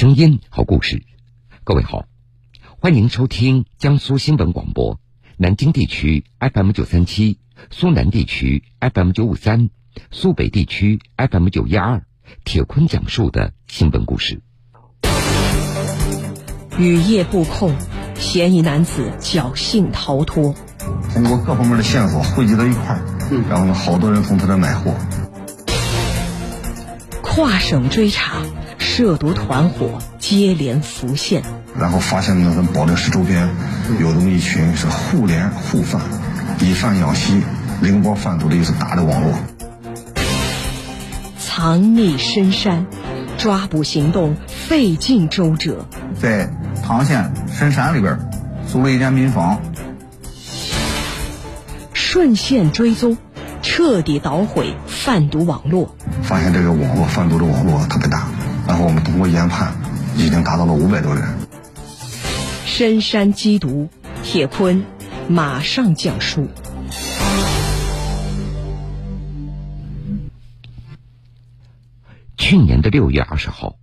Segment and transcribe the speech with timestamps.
[0.00, 1.02] 声音，好故事。
[1.62, 2.06] 各位好，
[2.80, 4.98] 欢迎收听江苏新闻广播
[5.36, 7.38] 南京地区 FM 九三七、
[7.70, 9.68] 苏南地区 FM 九五三、
[10.10, 12.02] 苏北地区 FM 九一二。
[12.46, 14.40] 铁坤讲述的新闻故事。
[16.78, 17.74] 雨夜布控，
[18.14, 20.54] 嫌疑男子侥幸逃脱。
[21.12, 23.04] 通过各方面的线索汇集到一块儿，
[23.50, 24.94] 然后呢，好多人从他这买货。
[27.20, 28.42] 跨省追查，
[29.00, 31.42] 涉毒团伙接连浮现。
[31.74, 33.48] 然后发现呢，咱保定市周边
[33.98, 36.02] 有这么一群是互联互贩、
[36.60, 37.40] 以贩养吸、
[37.80, 39.32] 零包贩毒的一次大的网络。
[41.38, 42.84] 藏匿深山，
[43.38, 45.86] 抓捕行动费尽周折。
[46.20, 46.50] 在
[46.84, 48.18] 唐县深山里边
[48.70, 49.62] 租了一间民房，
[51.94, 53.16] 顺线追踪，
[53.62, 55.96] 彻底捣毁贩毒网络。
[56.20, 58.28] 发现这个网络贩毒的网络特别大，
[58.70, 59.74] 然后我们通过研判，
[60.16, 61.24] 已经达到了五百多人。
[62.64, 63.88] 深山缉毒，
[64.22, 64.84] 铁坤
[65.28, 66.46] 马上讲述。
[72.36, 73.74] 去年的六月二十号，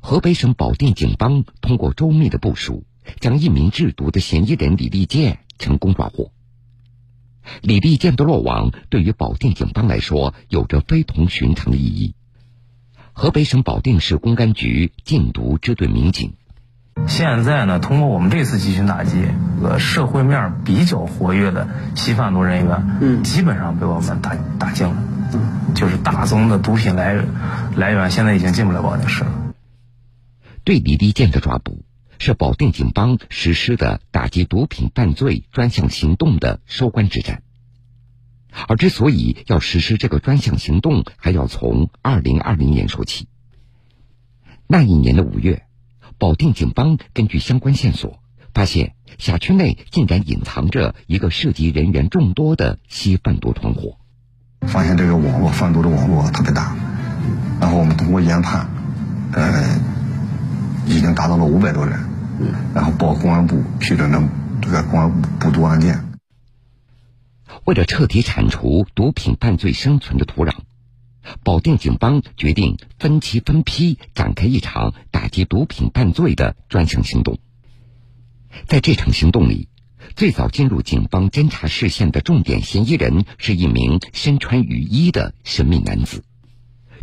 [0.00, 2.82] 河北省保定警方通过周密的部署，
[3.20, 6.32] 将一名制毒的嫌疑人李立建成功抓获。
[7.62, 12.15] 李立建的落网对于保定警方来说有着非同寻常的意义。
[13.18, 16.34] 河北省保定市公安局禁毒支队民警，
[17.08, 19.24] 现在呢，通过我们这次集群打击，
[19.64, 24.96] 呃，社会面比较活跃的吸贩毒人员，嗯，基本上被我们打打净了。
[25.74, 27.24] 就是大宗的毒品来
[27.74, 29.32] 来源，现在已经进不了保定市了。
[30.62, 31.86] 对李立建的抓捕
[32.18, 37.42] 是保定警方实施的打击毒品犯罪专项行动的收官之战。
[38.68, 43.28] 而之所以要实施这个专项行动，还要从二零二零年说起。
[44.66, 45.62] 那一年的五月，
[46.18, 48.20] 保定警方根据相关线索，
[48.54, 53.98] 发现辖区内竟然隐藏着一个涉及人员众多的吸贩毒团伙。
[54.62, 56.74] 发现这个网络贩毒的网络特别大，
[57.60, 58.68] 然后我们通过研判，
[59.32, 59.78] 呃，
[60.86, 62.00] 已经达到了五百多人，
[62.74, 64.20] 然后报公安部批准的
[64.62, 66.05] 这个公安部补毒案件。
[67.64, 70.52] 为了彻底铲除毒品犯罪生存的土壤，
[71.42, 77.38] 保定警方决定分期分批展开一场打击毒品犯罪的专项行动。
[78.66, 79.68] 在这场行动里。
[80.14, 86.24] 最早进入警方侦查视线的重点嫌疑人是一名身穿雨衣的神秘男子。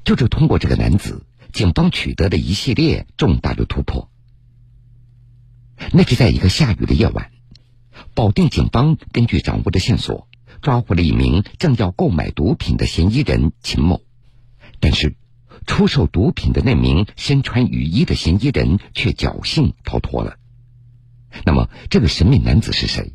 [0.06, 4.10] 就是通过这个男子，警方取得了一系列重大的突破。
[5.92, 7.30] 那是在一个下雨的夜晚，
[8.14, 10.30] 保定警方根据掌握的线索，
[10.64, 14.02] 抓获了一名正要购买毒品的嫌疑人秦某。
[14.80, 15.16] 但是，
[15.68, 20.38] 出售毒品的那名身穿雨衣的嫌疑人却侥幸逃脱了。
[21.46, 23.14] 那么，这个神秘男子是谁？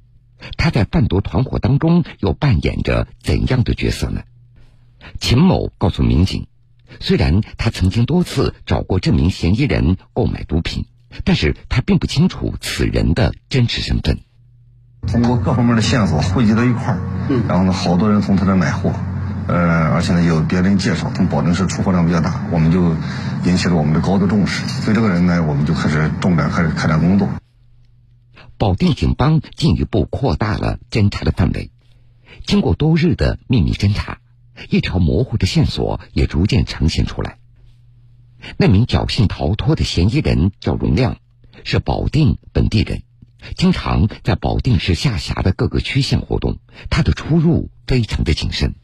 [0.56, 4.22] 他在贩毒团伙当中又扮演着怎样的角色呢？
[5.18, 6.46] 秦某告诉民警，
[7.00, 10.86] 虽然他曾经多次找过这名嫌疑人购买毒品，
[11.24, 14.20] 但是他并不清楚此人的真实身份。
[15.06, 17.00] 通过各方面的线索汇集到一块儿，
[17.48, 18.92] 然后呢，好多人从他这买货，
[19.46, 22.94] 呃，而且呢，有别人介绍，从保定市出货量比较大，我们就
[23.44, 24.66] 引起了我们的高度重视。
[24.66, 27.28] 所以这个人呢，我们就开始重点开始开展工作。
[28.58, 31.70] 保定警方进一步扩大了侦查的范围，
[32.44, 34.18] 经过多日的秘密侦查，
[34.68, 37.38] 一条模糊的线索也逐渐呈现出来。
[38.56, 41.16] 那名侥幸逃脱的嫌疑人叫荣亮，
[41.64, 43.02] 是保定本地人，
[43.56, 46.58] 经常在保定市下辖的各个区县活动。
[46.90, 48.74] 他的出入非常的谨慎，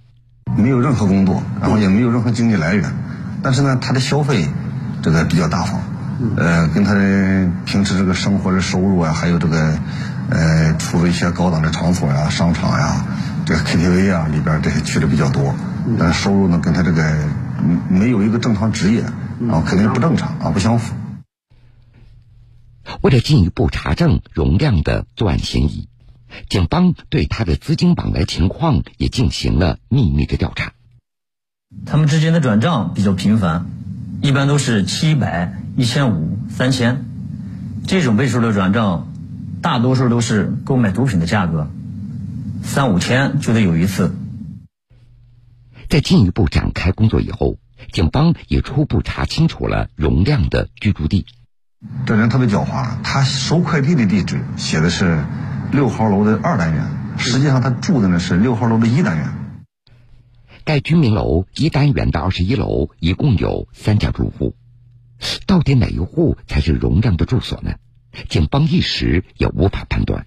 [0.56, 2.92] 没有任何工作，然后也没有任何经济来源，
[3.42, 4.48] 但是呢，他的消费
[5.02, 5.80] 这个比较大方。
[6.36, 9.76] 呃，跟他的平时这个生活的收入啊，还有这个，
[10.30, 13.04] 呃，出入一些高档的场所呀、商场呀、
[13.44, 15.54] 这个 KTV 啊里边这些去的比较多，
[15.98, 17.02] 但是收入呢跟他这个
[17.88, 19.02] 没有一个正常职业，
[19.40, 20.94] 然后肯定不正常啊，不相符。
[23.02, 25.88] 为了进一步查证容亮的作案嫌疑，
[26.48, 30.72] 警方对他的资金往来情况也进行了秘密的调查。
[31.86, 33.66] 他们之间的转账比较频繁，
[34.22, 35.60] 一般都是七百。
[35.76, 37.04] 一千五、三千，
[37.88, 39.12] 这种倍数的转账，
[39.60, 41.68] 大多数都是购买毒品的价格，
[42.62, 44.14] 三五千就得有一次。
[45.88, 47.56] 在进一步展开工作以后，
[47.90, 51.26] 警方也初步查清楚了容亮的居住地。
[52.06, 55.24] 这人特别狡猾，他收快递的地址写的是
[55.72, 56.82] 六号楼的二单元，
[57.16, 59.26] 实际上他住的呢是六号楼的一单元。
[60.64, 64.54] 该居民楼一单元的二十一楼一共有三家住户。
[65.46, 67.72] 到底哪一户才是容亮的住所呢？
[68.28, 70.26] 警方一时也无法判断。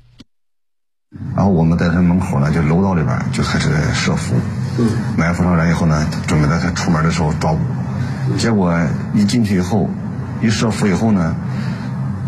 [1.36, 4.36] 然后我们在他门口呢，就楼道里边就开始设伏，
[5.18, 7.60] 埋伏上人以后呢，准备在他出门的时候抓捕。
[8.38, 8.76] 结果
[9.14, 9.90] 一进去以后，
[10.42, 11.36] 一设伏以后呢，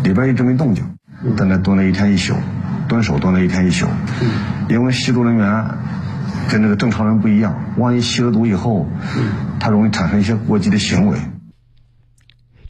[0.04, 0.84] 里边一直没动静，
[1.36, 2.34] 在那蹲了一天一宿，
[2.88, 3.86] 蹲守蹲了一天一宿。
[4.68, 5.64] 因为吸毒人员
[6.48, 8.88] 跟那个正常人不一样，万一吸了毒以后，
[9.58, 11.18] 他容易产生一些过激的行为。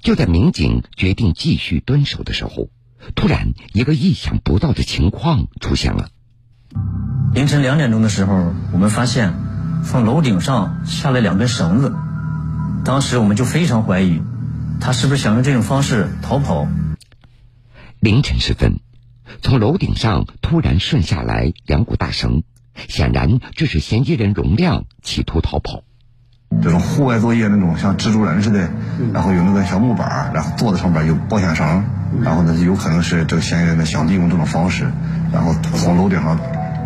[0.03, 2.69] 就在民警决定继续蹲守的时候。
[3.15, 6.11] 突然，一个意想不到的情况出现了。
[7.33, 9.33] 凌晨两点钟的时候，我们发现
[9.83, 11.95] 从楼顶上下来两根绳子。
[12.85, 14.21] 当时我们就非常怀疑，
[14.81, 16.67] 他是不是想用这种方式逃跑？
[18.01, 18.81] 凌晨时分，
[19.43, 22.43] 从楼顶上突然顺下来两股大绳，
[22.89, 25.83] 显然这是嫌疑人容亮企图逃跑。
[26.63, 28.71] 这种户外作业那种像蜘蛛人似的，
[29.13, 31.85] 然后有那个小木板，然后坐在上面有保险绳。
[32.25, 34.91] 然后呢，有可能是这个嫌疑人呢想利用这种方式，
[35.33, 36.41] 然后从楼顶上，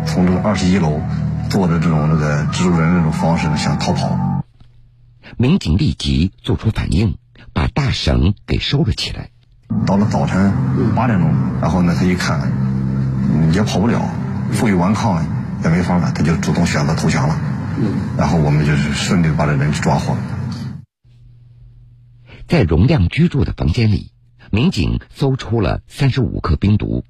[0.05, 1.01] 从这个二十一楼，
[1.49, 4.43] 坐着这种那个蜘蛛人那种方式呢想逃跑。
[5.37, 7.17] 民警立即做出反应，
[7.55, 9.31] 把大绳给收了起来。
[9.87, 10.53] 到了早晨
[10.95, 12.51] 八点钟，然后呢他一看，
[13.51, 13.99] 也跑不了，
[14.51, 15.25] 负隅顽抗
[15.63, 17.35] 也没法了，他就主动选择投降了。
[18.17, 20.19] 然后我们就是顺利把这人抓获了。
[22.47, 24.11] 在容亮居住的房间里。
[24.51, 27.03] 民警搜出了三十五克冰毒，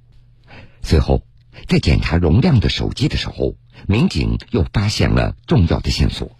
[0.81, 1.23] 随后
[1.67, 3.55] 在检查容亮的手机的时候，
[3.87, 6.31] 民警又发现了重要的线索。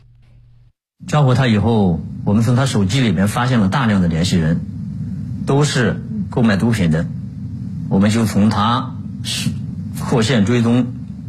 [1.08, 4.60] 抓获他以后，我们从他手机里面发现了大量的联系人，
[5.46, 7.06] 都是购买毒品的，
[7.90, 8.96] 我们就从他
[10.00, 10.88] 扩线追踪，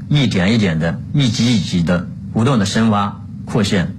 [0.09, 3.93] 一点一点的，一级一级的，不断的深挖扩线。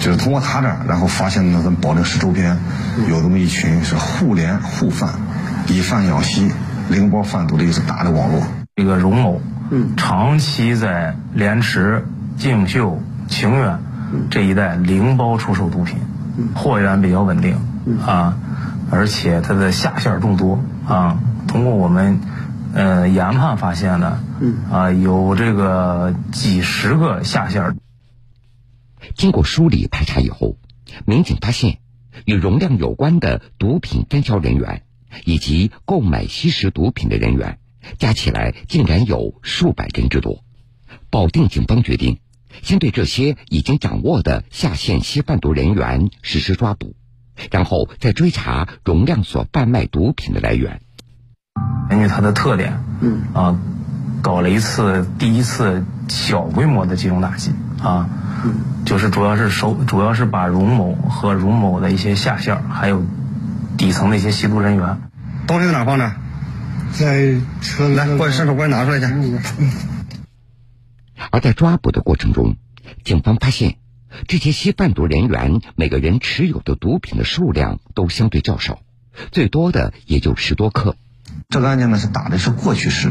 [0.00, 2.58] 就是通过他这儿，然后发现了咱保定市周边
[3.08, 5.20] 有这么一群是互联互贩、
[5.68, 6.50] 以贩养吸、
[6.90, 8.42] 零包贩毒的一个大的网络。
[8.74, 9.40] 这个荣某，
[9.70, 12.06] 嗯长期在莲池、
[12.38, 13.78] 静秀、清远
[14.30, 15.98] 这一带零包出售毒品，
[16.54, 17.56] 货源比较稳定
[18.06, 18.38] 啊，
[18.90, 21.18] 而且它的下线众多啊。
[21.48, 22.20] 通过我们
[22.74, 24.20] 呃研判发现呢，
[24.70, 27.76] 啊有这个几十个下线。
[29.14, 30.56] 经过梳理排查以后，
[31.04, 31.78] 民警发现，
[32.24, 34.82] 与容量有关的毒品分销人员
[35.24, 37.58] 以及购买吸食毒品的人员，
[37.98, 40.44] 加起来竟然有数百人之多。
[41.10, 42.20] 保定警方决定，
[42.62, 46.94] 先对这些已经掌握的下线吸贩毒人员实施抓捕，
[47.50, 50.80] 然后再追查容量所贩卖毒品的来源。
[51.88, 53.58] 根据它的特点，嗯啊，
[54.22, 57.52] 搞了一次第一次小规模的集中打击
[57.82, 58.08] 啊。
[58.84, 63.04] 就是主要是收，主要是把荣某和荣某的一些下线，还有
[63.76, 65.00] 底层的一些吸毒人员。
[65.46, 66.12] 东西在哪放着？
[66.92, 69.06] 在车来，过去伸手过来拿出来去。
[71.32, 72.56] 而在抓捕的过程中，
[73.04, 73.76] 警方发现，
[74.28, 78.80] 这些吸贩毒人员每个人持有的毒品的数量都相对较少，
[79.32, 80.94] 最多的也就十多克。
[81.48, 83.10] 这个案件呢是打的是过去式，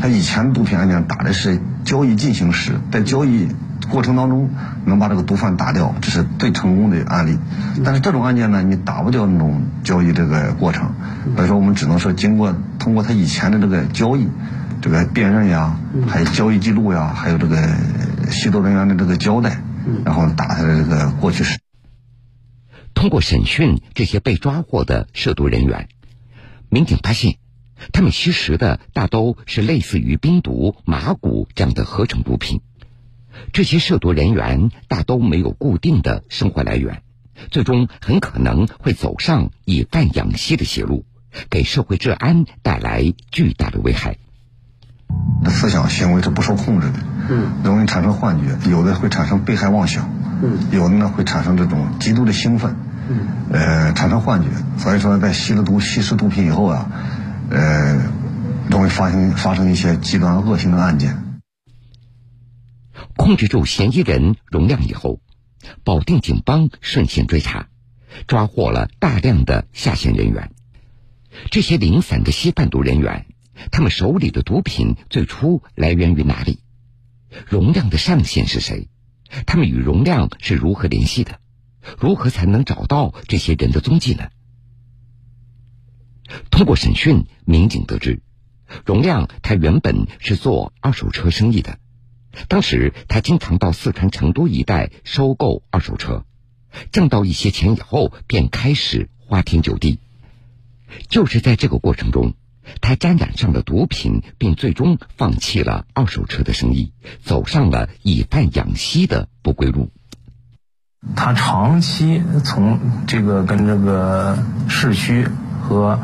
[0.00, 3.48] 他以前毒品案件打的是交易进行时，在交易。
[3.90, 4.50] 过程当中
[4.84, 7.38] 能把这个毒贩打掉，这是最成功的案例。
[7.82, 10.92] 但是这种案件呢，你打不掉那种交易这个过程，
[11.34, 14.28] 所以说我们只能说经过通过他以前的这个交易，
[14.82, 17.56] 这个辨认呀，还有交易记录呀，还有这个
[18.30, 19.62] 吸毒人员的这个交代，
[20.04, 21.58] 然后打他的这个过去式。
[22.94, 25.88] 通过审讯这些被抓获的涉毒人员，
[26.68, 27.36] 民警发现，
[27.92, 32.60] 他们吸食的大都是类似于冰毒、麻古这样的合成毒品。
[33.52, 37.02] 这些涉毒人员大都没有固定的生活来源，
[37.50, 41.04] 最终很可能会走上以贩养吸的邪路，
[41.48, 44.16] 给社会治安带来巨大的危害。
[45.48, 46.98] 思想行为是不受控制的，
[47.28, 50.08] 嗯，容易产生幻觉，有的会产生被害妄想，
[50.42, 52.76] 嗯，有的呢会产生这种极度的兴奋，
[53.08, 54.48] 嗯，呃，产生幻觉。
[54.78, 56.90] 所以说，在吸了毒、吸食毒品以后啊，
[57.50, 57.98] 呃，
[58.70, 61.24] 容易发生发生一些极端恶性的案件。
[63.16, 65.20] 控制住嫌疑人容亮以后，
[65.84, 67.66] 保定警方顺线追查，
[68.26, 70.52] 抓获了大量的下线人员。
[71.50, 73.26] 这些零散的吸贩毒人员，
[73.70, 76.60] 他们手里的毒品最初来源于哪里？
[77.46, 78.88] 容亮的上线是谁？
[79.46, 81.40] 他们与容亮是如何联系的？
[81.98, 84.30] 如何才能找到这些人的踪迹呢？
[86.50, 88.22] 通过审讯，民警得知，
[88.84, 91.78] 容亮他原本是做二手车生意的。
[92.48, 96.24] 当时他经常到四川成都一带收购二手车，
[96.92, 99.98] 挣到一些钱以后，便开始花天酒地。
[101.08, 102.34] 就是在这个过程中，
[102.80, 106.92] 他沾染上了毒品，并最终放弃了二手车的生意，
[107.24, 109.90] 走上了以贩养吸的不归路。
[111.16, 114.38] 他长期从这个跟这个
[114.68, 115.26] 市区
[115.62, 115.98] 和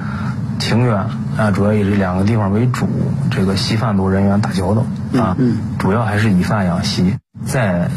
[0.59, 2.89] 庭院啊，主要以这两个地方为主，
[3.31, 4.87] 这个吸贩毒人员打交道
[5.21, 5.37] 啊，
[5.79, 7.91] 主要还是以贩养吸，再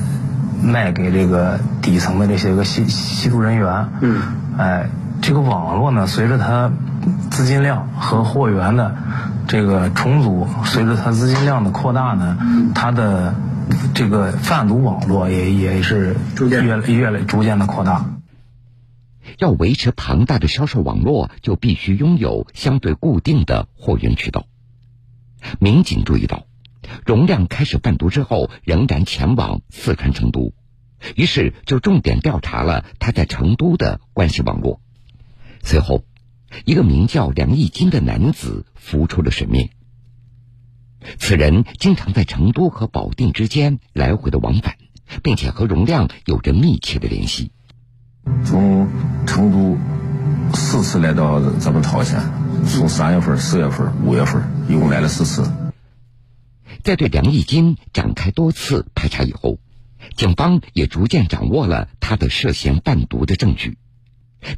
[0.61, 3.87] 卖给这个底层的这些个吸吸毒人员。
[4.01, 4.21] 嗯，
[4.57, 4.89] 哎，
[5.21, 6.69] 这个网络呢，随着它
[7.39, 8.97] 资金量和货源的
[9.47, 12.37] 这个重组，随着它资金量的扩大呢，
[12.75, 13.33] 它的。
[13.93, 18.03] 这个贩毒网络也也是逐渐越来越来逐渐的扩大。
[19.37, 24.47] 要维持庞大的销售网络，就必须拥有相对固定的货源渠道。
[25.59, 26.47] 民警注意到，
[27.05, 30.51] 容亮开始贩毒之后，仍然前往四川成都，
[31.15, 34.81] 于是就重点调查了他在成都的关系网络。
[35.61, 36.03] 随后，
[36.65, 39.69] 一个名叫梁义金的男子浮出了水面。
[41.17, 44.75] 此人经常在成都和保定之间来回的往返，
[45.23, 47.51] 并且和容亮有着密切的联系。
[48.43, 48.87] 从
[49.25, 49.77] 成都
[50.53, 52.19] 四次来到咱们朝鲜，
[52.67, 55.49] 从三月份、四月份、五月份，一共来了四次。
[56.83, 59.59] 在对梁义金展开多次排查以后，
[60.15, 63.77] 警方也逐渐掌握了他的涉嫌贩毒的证据。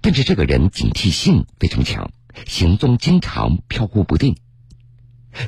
[0.02, 2.12] 但是这个人警惕性非常强，
[2.46, 4.36] 行踪经常飘忽不定。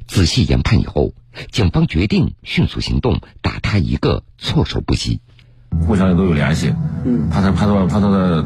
[0.08, 1.14] 仔细研判以后，
[1.52, 5.22] 警方决定迅速行动，打他一个措手不及。
[5.86, 6.74] 互相都有联系，
[7.04, 8.44] 嗯，怕他怕他怕他的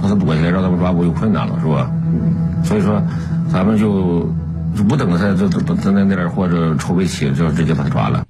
[0.00, 1.90] 怕他躲起来让他们抓捕有困难了，是吧？
[1.92, 3.02] 嗯，所以说
[3.50, 4.32] 咱们就
[4.76, 8.26] 就不等他这这在那那点或者筹备起，就直接把他抓了。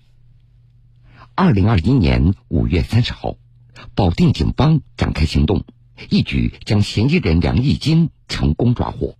[1.34, 3.36] 二零二一年五月三十号，
[3.94, 5.64] 保定警方展开行动，
[6.08, 9.16] 一举将嫌疑人梁义金成功抓获。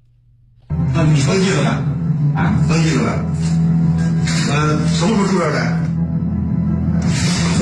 [0.94, 2.40] 那你登记了没？
[2.40, 3.30] 啊，登记了没？
[4.52, 5.60] 呃，什么时候住这的？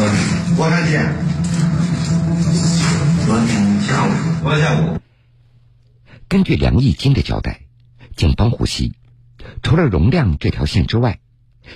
[0.00, 1.12] 嗯，多长时间？
[3.26, 4.10] 昨天下午。
[4.42, 4.98] 昨天下午。
[6.28, 7.62] 根据梁义金的交代，
[8.16, 8.94] 警方获悉，
[9.62, 11.20] 除了容量这条线之外，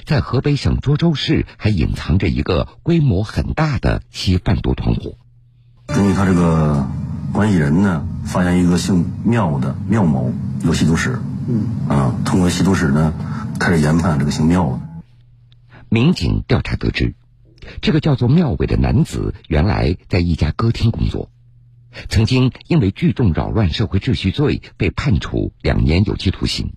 [0.07, 5.17] 在河北省涿州市还隐藏着一个规模很大的吸贩毒团伙。
[5.87, 6.87] 根据他这个
[7.33, 11.19] 关系人呢，发现一个姓缪的缪某有吸毒史。
[11.49, 13.15] 嗯啊，通过吸毒史呢，
[13.59, 14.81] 开始研判这个姓缪的。
[15.89, 17.15] 民警调查得知，
[17.81, 21.31] 这个叫做缪伟的男子原来在一家歌厅工作，
[22.11, 26.75] 曾经因为聚众扰乱社会秩序罪被判处两年有期徒刑。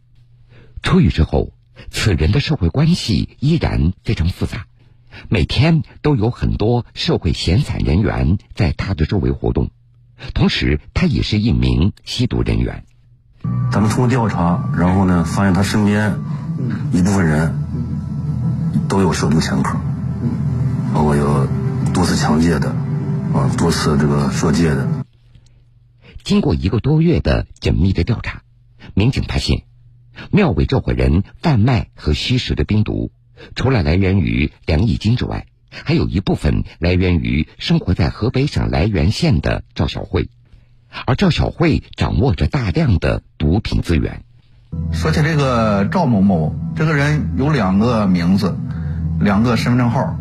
[0.82, 1.52] 出狱之后，
[1.92, 4.68] 此人的社会关系依然非常复杂，
[5.28, 9.70] 每天都有很多社会闲散人员在他的周围活动，
[10.34, 12.86] 同时他也是一名吸毒人员。
[13.72, 16.16] 咱们通过调查，然后呢，发现他身边
[16.92, 17.54] 一部分人
[18.88, 19.78] 都有涉毒前科，
[20.94, 21.48] 包括有
[21.94, 22.70] 多次抢劫的，
[23.34, 24.88] 啊，多次这个涉戒的。
[26.24, 28.42] 经过一个多月的缜密的调查，
[28.96, 29.64] 民警发现，
[30.32, 33.12] 庙伟这伙人贩卖和吸食的冰毒，
[33.56, 35.46] 除了来源于梁义金之外，
[35.84, 40.30] 还有一部分来源于生活在河北省涞源县的赵小慧。
[41.06, 44.24] 而赵小慧掌握着大量的毒品资源。
[44.94, 48.58] 说起这个赵某某，这个人有两个名字，
[49.20, 50.18] 两个身份证号，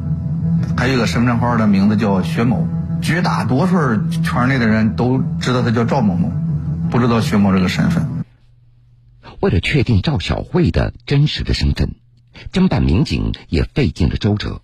[0.76, 2.66] 还有一个身份证号的名字叫薛某。
[3.02, 3.76] 绝大多数
[4.22, 6.32] 圈内的人都知道他叫赵某某，
[6.90, 8.24] 不知道薛某这个身份。
[9.40, 11.94] 为了确定赵小慧的真实的身份，
[12.50, 14.62] 侦办民警也费尽了周折。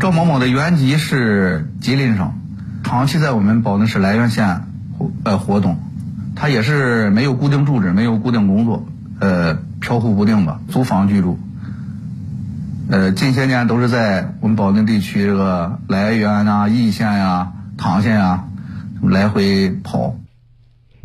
[0.00, 2.32] 赵某某的原籍是吉林省，
[2.82, 4.66] 长期在我们保定市涞源县
[4.98, 5.10] 活。
[5.24, 5.78] 呃，活动，
[6.34, 8.86] 他也是没有固定住址，没有固定工作，
[9.20, 11.38] 呃，飘忽不定吧，租房居住。
[12.88, 18.48] 呃，近些年都是在我们保定地区这个涞源啊、易县呀、唐县啊
[19.02, 20.16] 来回跑。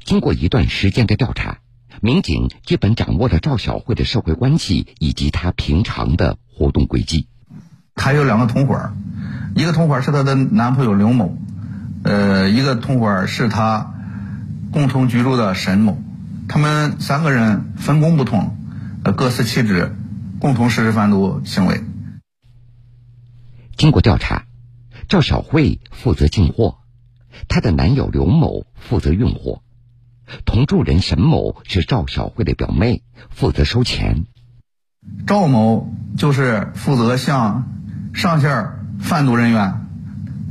[0.04, 1.60] 经过一段时间的调查，
[2.02, 7.28] 民警基本掌握了赵小慧的社会关系以及她平常的活动轨迹。
[7.98, 8.92] 她有两个同伙，
[9.56, 11.38] 一个同伙是她的男朋友刘某。
[12.04, 13.94] 呃，一个同伙是她
[14.72, 15.98] 共同居住的沈某，
[16.48, 18.56] 他们三个人分工不同，
[19.04, 19.94] 呃，各司其职，
[20.40, 21.84] 共同实施贩毒行为。
[23.76, 24.44] 经过调查，
[25.10, 26.78] 赵小慧负责进货，
[27.50, 29.62] 她的男友刘某负责运货，
[30.46, 34.26] 同住人沈某是赵小慧的表妹，负责收钱。
[35.26, 37.68] 赵某就是负责向
[38.18, 39.86] 上线贩毒人员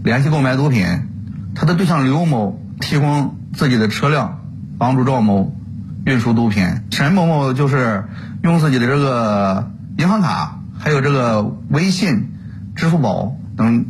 [0.05, 0.87] 联系购买毒品。
[1.57, 4.41] 他的对象刘某提供自己的车辆，
[4.79, 5.53] 帮助赵某
[6.05, 6.65] 运输毒品。
[6.93, 8.05] 沈某某就是
[8.45, 12.29] 用自己的这个银行卡，还有这个微信、
[12.77, 13.85] 支付宝等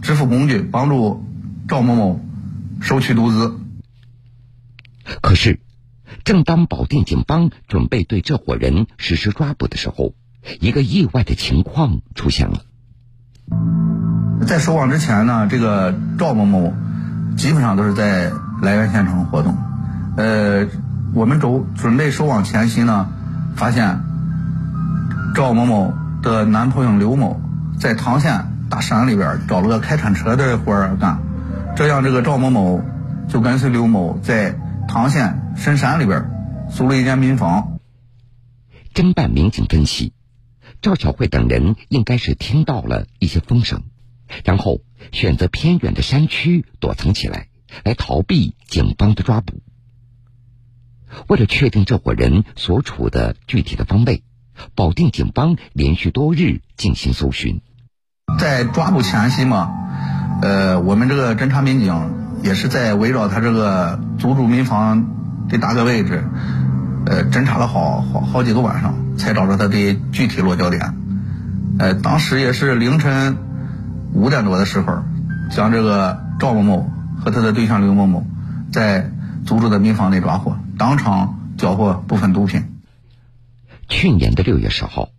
[0.00, 1.24] 支付工具，帮助
[1.66, 2.20] 赵某某
[2.80, 3.58] 收取毒资。
[5.20, 5.58] 可是，
[6.22, 10.14] 正当保定警方准备对这伙人实施抓捕的时候，
[10.60, 12.66] 一个意外的情况出现了。
[14.46, 16.72] 在收网之前呢，这个赵某某
[17.36, 18.30] 基本上都是在
[18.62, 19.56] 涞源县城活动。
[20.16, 20.66] 呃，
[21.14, 23.08] 我们准准备收网前夕呢，
[23.56, 24.00] 发现
[25.34, 27.40] 赵某某的男朋友刘某
[27.78, 31.18] 在唐县大山里边找了个开铲车的活儿干，
[31.76, 32.82] 这样这个赵某某
[33.28, 34.56] 就跟随刘某在
[34.88, 36.30] 唐县深山里边
[36.70, 37.78] 租了一间民房。
[38.94, 40.12] 侦办民警分析，
[40.80, 43.82] 赵小慧等人应该是听到了一些风声。
[44.44, 47.48] 然后选择偏远的山区躲藏起来，
[47.82, 49.62] 来逃避警方的抓捕。
[51.28, 54.22] 为了确定这伙人所处的具体的方位，
[54.74, 57.62] 保定警方连续多日进行搜寻。
[58.38, 59.72] 在抓捕前夕嘛，
[60.42, 66.22] 呃，我们这个侦查民警也是在围绕他这个租住民房的大概位置，
[67.06, 70.94] 呃，侦查了好好好几个晚上，才找到他的具体落脚点。
[71.78, 73.36] 呃，当时也是凌晨。
[74.14, 75.02] 五点多的时候，
[75.50, 78.24] 将这个赵某某和他的对象刘某某
[78.72, 79.12] 在
[79.44, 82.64] 租住的民房内抓获，当场缴获部分毒品。
[83.86, 85.10] 去年的六月十号，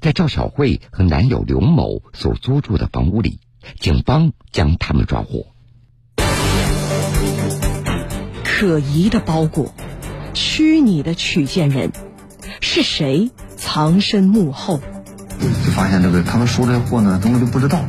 [0.00, 3.38] 在赵小慧和男友刘某所租住的房屋里，
[3.78, 5.46] 警方将他们抓获。
[8.44, 9.72] 可疑的包裹，
[10.34, 11.92] 虚拟的取件人，
[12.60, 14.80] 是谁藏身幕后？
[15.40, 17.80] 就发现这个他们收这货呢，根本就不知道。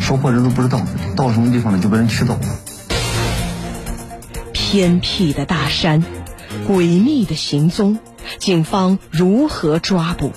[0.00, 0.80] 收货人都不知道
[1.16, 2.40] 到什么地方了，就被人取走了。
[4.52, 6.02] 偏僻的大山，
[6.66, 7.98] 诡秘的行踪，
[8.38, 10.32] 警方如何抓捕？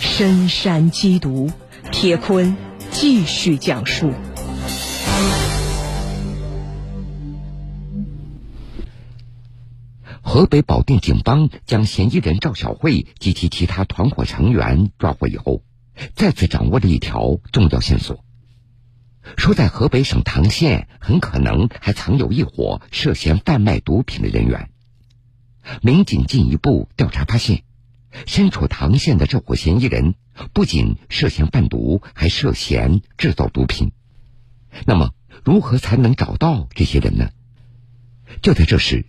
[0.00, 1.50] 深山缉毒，
[1.92, 2.56] 铁坤
[2.90, 4.12] 继续讲述。
[10.30, 15.64] 河北保定警方将嫌疑人赵小慧及其其他团伙成员抓获以后。
[16.14, 18.24] 再次掌握了一条重要线索，
[19.36, 24.70] 说在河北省唐县很可能还藏有一伙涉嫌贩卖毒品的人员。
[25.82, 27.64] 民警进一步调查发现，
[28.24, 30.14] 身处唐县的这伙嫌疑人
[30.52, 33.90] 不仅涉嫌贩毒，还涉嫌制造毒品。
[34.86, 35.12] 那么，
[35.44, 37.30] 如何才能找到这些人呢？
[38.42, 39.06] 就在这时，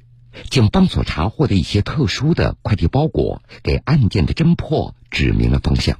[0.49, 5.97] 警方所查获的一些特殊的快递包裹，给案件的侦破指明了方向。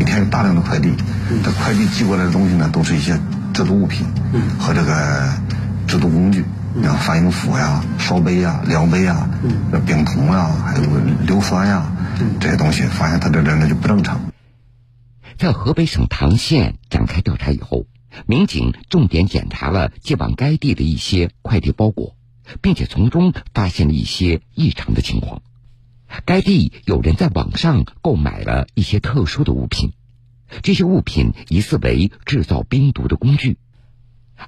[0.00, 0.92] 一天有大量的快递，
[1.42, 3.18] 这快递寄过来的东西呢，都是一些
[3.54, 4.06] 制毒物品
[4.58, 5.32] 和这个
[5.86, 6.44] 制毒工具，
[6.82, 9.28] 像反应釜呀、烧杯呀、量杯呀、
[9.86, 10.84] 丙酮呀，还有
[11.26, 11.90] 硫酸呀
[12.38, 14.20] 这些东西，发现他这人呢就不正常。
[15.38, 17.86] 在河北省唐县展开调查以后，
[18.26, 22.14] 民警重点检查了寄往该地的一些快递包裹，
[22.60, 25.42] 并且从中发现了一些异常的情况。
[26.24, 29.92] 该地有人在网上购买了一些特殊的物品，
[30.62, 33.56] 这些物品疑似为制造冰毒的工具。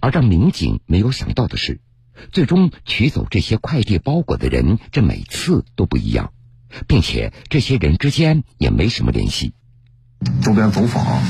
[0.00, 1.80] 而让民警没有想到的是，
[2.33, 6.33] 最终取走这些快递包裹的人，这每次都不一样，
[6.87, 9.54] 并且这些人之间也没什么联系。
[10.42, 11.22] 周边走访，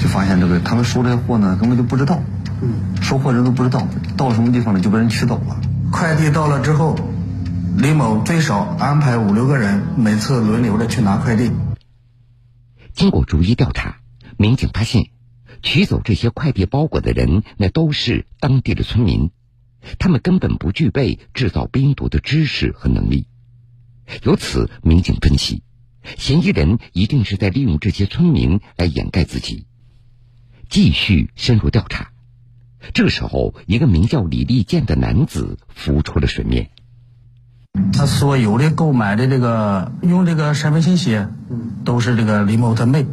[0.00, 2.22] 就发现这个他们收这些货呢，根本就不知道，
[3.02, 5.60] 收货人都不知道到什么地方了就被人取走了。
[5.94, 6.96] 快递到了之后。
[7.78, 11.52] 李某最少安排五六个人，每次轮流的去拿快递。
[12.92, 13.98] 经过逐一调查，
[14.36, 15.10] 民警发现，
[15.62, 19.30] 取走这些快递包裹的人，那都是当地的村民，
[20.00, 23.28] 他们根本不具备制造冰毒的知识和能力。
[24.24, 25.62] 由此，民警分析，
[26.18, 29.66] 嫌疑人一定是在利用这些村民来掩盖自己。
[30.68, 32.10] 继续深入调查，
[32.92, 36.70] 这时候，一个名叫李立建的男子浮出了水面。
[37.92, 41.26] 他所有的购买的这个用这个身份信息，
[41.84, 43.06] 都是这个李某他妹。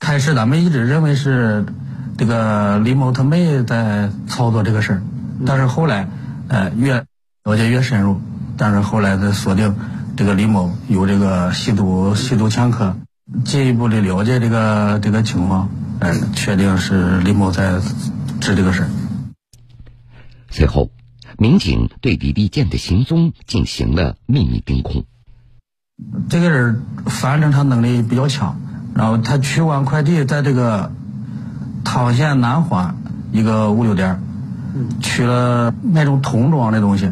[0.00, 1.64] 开始咱们一直认为是
[2.18, 5.02] 这个李某他妹在操作这个事儿，
[5.46, 6.08] 但是后来，
[6.48, 7.04] 呃，越
[7.44, 8.20] 了解越深入，
[8.56, 9.74] 但是后来的锁定
[10.16, 12.96] 这个李某有这个吸毒吸毒前科，
[13.44, 15.68] 进一步的了解这个这个情况，
[16.00, 17.80] 呃，确定是李某在
[18.40, 18.88] 治这个事儿。
[20.50, 20.90] 随后。
[21.38, 25.04] 民警对李立建的行踪进行了秘密盯控。
[26.30, 28.56] 这个人反正他能力比较强，
[28.94, 30.92] 然后他取完快递，在这个
[31.84, 32.96] 唐县南环
[33.32, 34.22] 一个物流店
[35.02, 37.10] 取了那种桶装的东西，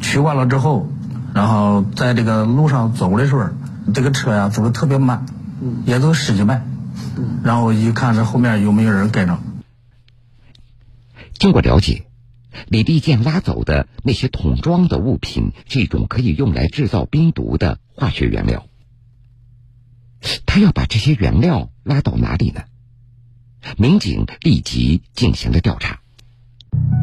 [0.00, 0.88] 取完了之后，
[1.32, 3.44] 然后在这个路上走的时候，
[3.94, 5.24] 这个车呀走的特别慢，
[5.84, 6.64] 也走十几迈，
[7.44, 9.38] 然后一看这后面有没有人跟着。
[11.40, 12.04] 经过了解，
[12.68, 18.66] 李立健拉走的那些桶装的物品是一种可以用来制造冰毒的化学原料。
[20.44, 22.60] 他要把这些原料拉到哪里呢？
[23.78, 26.00] 民警立即进行了调查。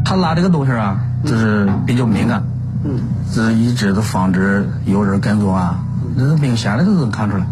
[0.05, 2.45] 他拉这个东西啊，就是比较敏感，
[2.85, 2.99] 嗯，
[3.31, 5.83] 是一直都防止有人跟踪啊，
[6.15, 7.47] 这是明显的都能看出来。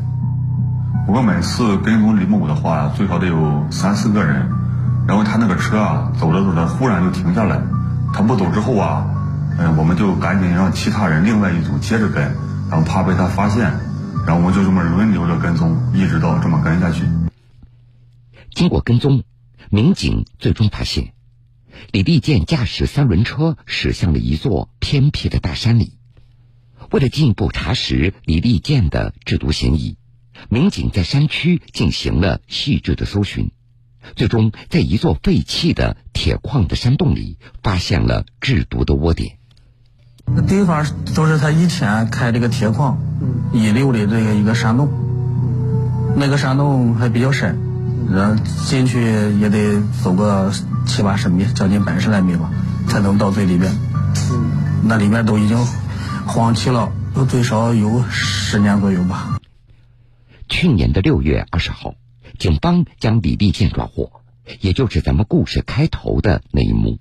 [1.08, 4.48] 我每次跟踪李某的话，最少得有三四个人，
[5.08, 7.62] 然后他那个车啊，走着走着忽然就停下来，
[8.14, 9.06] 他不走之后啊，
[9.58, 12.24] 嗯，我们就赶紧让其他人另外一组接着跟，
[12.70, 13.62] 然后怕被他发现，
[14.26, 17.04] 然后我们就这么轮流着跟踪，一直到这么跟下去。
[18.54, 19.24] 经过跟踪，
[19.70, 21.14] 民警最终发现，
[21.92, 25.98] 李立建驾驶三轮车驶向了一座偏僻的大山里。
[26.92, 29.98] 为了进一步查实李立建的制毒嫌疑，
[30.50, 33.52] 民警在山区进行了细致的搜寻，
[34.16, 39.38] 最终在一座废弃的铁矿的山洞里发现了制毒的窝点。
[40.26, 42.98] 那地方都是他以前开这个铁矿
[43.54, 44.90] 遗留的这个一个山洞，
[46.16, 47.60] 那个山洞还比较深。
[48.12, 49.02] 然后进去
[49.40, 50.52] 也得走个
[50.86, 52.52] 七八十米，将近百十来米吧，
[52.88, 53.76] 才能到最里边。
[54.84, 55.58] 那里面都已经
[56.28, 56.92] 荒弃了，
[57.28, 59.40] 最少有十年左右吧。
[60.48, 61.96] 去年的六月二十号，
[62.36, 64.22] 警方将李立建抓获，
[64.62, 67.00] 也就是咱们故事开头的那一幕。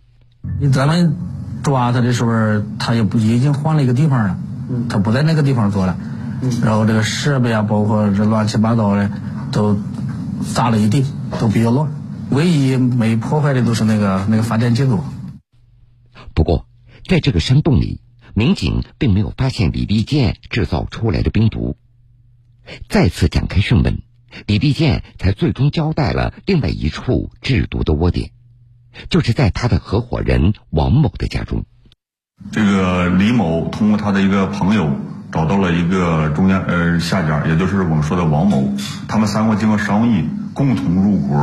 [0.73, 1.17] 咱们
[1.63, 4.39] 抓他的时候，他也不已经换了一个地方了，
[4.89, 5.97] 他不在那个地方做了。
[6.63, 9.11] 然后这个设备啊，包括这乱七八糟的
[9.53, 9.79] 都。
[10.43, 11.07] 撒了一地，
[11.41, 11.91] 都比较乱。
[12.29, 15.01] 唯一没破坏的都是那个那个发电机组。
[16.35, 16.67] 不过，
[17.09, 18.03] 在这个山洞里，
[18.35, 21.79] 民警并没有发现李立建制造出来的冰毒。
[22.91, 24.03] 再次展开讯问，
[24.47, 28.31] 李立建才最终交代了另外一处制毒的窝点，
[29.09, 31.65] 就是在他的合伙人王某的家中。
[32.53, 34.91] 这个李某通过他的一个朋友。
[35.33, 38.73] 找到了一个中间呃下家，也就是我们说的王某，
[39.09, 41.37] 他们三个经过商议，共同入股，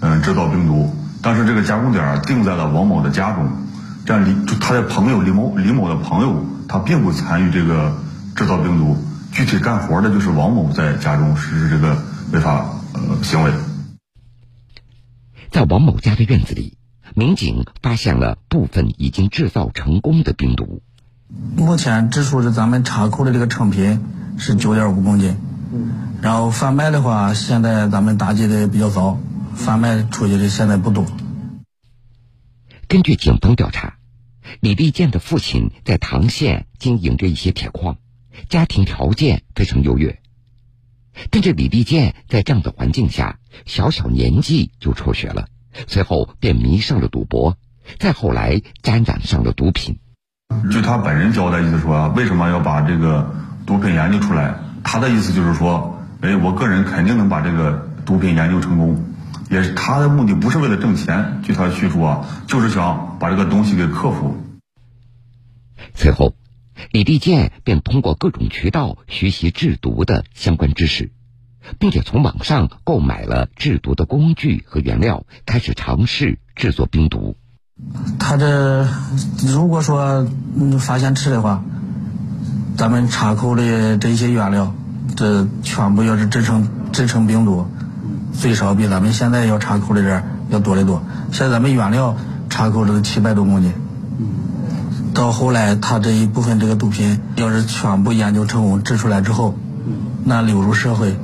[0.00, 0.90] 嗯，制造冰毒。
[1.20, 3.46] 但是这个加工点定在了王某的家中，
[4.06, 7.98] 这样李就他的朋友李某李某的朋友，他并不参与这个
[8.34, 8.96] 制造冰毒，
[9.30, 13.52] 具体干活的就是王某在家中实施这个违法呃行为。
[15.50, 16.76] 在王某家的院子里，
[17.14, 20.82] 民警发现了部分已经制造成功的冰毒。
[21.56, 24.02] 目前指数是咱们查扣的这个成品
[24.38, 25.36] 是九点五公斤，
[26.20, 29.18] 然后贩卖的话，现在咱们打击的比较早，
[29.54, 31.06] 贩卖出去的现在不多。
[32.86, 33.98] 根据警方调查，
[34.60, 37.98] 李立建的父亲在唐县经营着一些铁矿，
[38.48, 40.20] 家庭条件非常优越。
[41.30, 45.46] 但是李立建在这样的环境下，小小年纪就辍学了，
[45.86, 47.56] 随后便迷上了赌博，
[47.98, 49.98] 再后来沾染上了毒品。
[50.70, 53.34] 据他本人交代，意思说，为什么要把这个
[53.66, 54.54] 毒品研究出来？
[54.82, 59.04] 他的意思就是说，哎，我个人肯定能把这个毒品研究成功。
[59.50, 64.36] 也是他的目的不是为了挣钱，据他叙述啊，就是想把这个东西给克服。
[65.94, 66.34] 随后，
[66.90, 71.10] 李立建便通过各种渠道学习制毒的相关知识，
[71.78, 77.36] 并且从网上购买了制毒的工具和原料，开始尝试制作冰毒。
[78.18, 78.88] 他这
[79.46, 80.26] 如果说
[80.78, 81.62] 发现吃的话，
[82.76, 84.74] 咱们查扣的这些原料，
[85.16, 87.66] 这全部要是制成制成冰毒，
[88.32, 91.02] 最少比咱们现在要查扣的这要多得多。
[91.30, 92.16] 现在咱们原料
[92.48, 93.72] 查扣了七百多公斤，
[95.18, 99.58] 到后来他这一部分这个毒品要是全部研究成功制出来之后，
[100.24, 101.16] 那流入社会，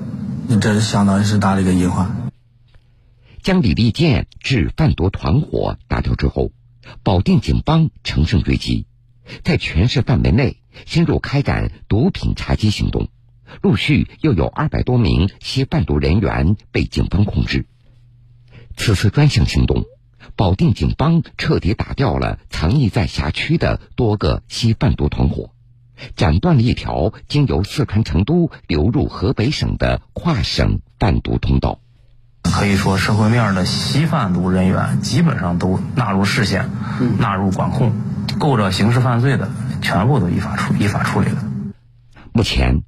[0.49, 2.29] 你这是相当于是大的一个隐患。
[3.41, 6.51] 将李立建致贩毒团伙打掉之后，
[7.05, 8.87] 保定警方乘胜追击，
[9.45, 13.07] 在全市范围内深入开展毒品查缉行动，
[13.63, 17.65] 陆续又有二百多名吸贩毒人员被警方控制。
[18.77, 19.85] 此次专项行动，
[20.37, 25.51] 保定警方彻底打掉了藏匿在辖区的多个吸贩毒团伙，
[26.16, 31.79] 斩断了一条经由四川成都流入河北省的跨省贩毒通道。
[32.42, 36.68] 可以说，社会面的吸贩毒人员基本上都纳入视线，
[37.18, 37.92] 纳入管控，
[38.38, 41.42] 构着刑事犯罪的，全部都依法处依法处理了。
[42.33, 42.83] 目前，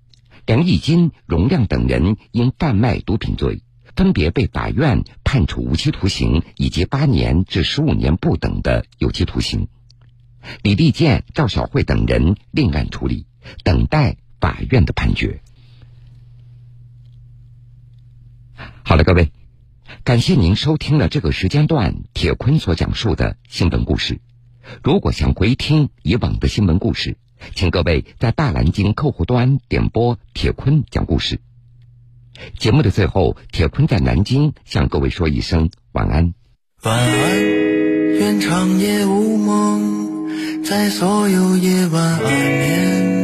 [0.44, 3.62] 梁义金、荣亮等人因贩卖毒品罪，
[3.96, 9.68] 分别被法院判处无期徒刑以及八年至十五年不等的有期徒刑；
[10.62, 13.26] 李立建、赵小慧等人另案处理，
[13.64, 15.40] 等待法院的判决。
[18.84, 19.32] 好了，各位，
[20.04, 24.20] 感谢您收听了这个时间段铁坤所讲述的新闻故事。
[24.82, 27.16] 如果想回听以往的新闻故事，
[27.54, 31.40] 请各位在大蓝鲸客户端点播铁坤讲故事。
[32.58, 36.34] 节目的最后，铁坤在南京向各位说一声晚安。
[36.82, 37.42] 晚安，
[38.18, 43.16] 愿长夜无梦，在所有夜晚安眠。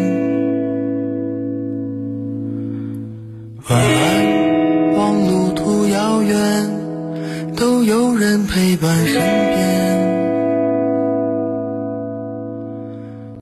[3.68, 9.71] 晚安，望路途遥远，都有人陪伴身边。